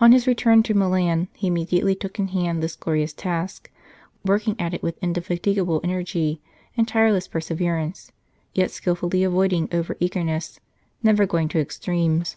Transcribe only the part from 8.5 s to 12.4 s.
yet skilfully avoiding over eagerness, never going to extremes.